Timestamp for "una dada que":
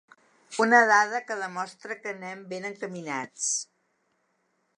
0.63-1.37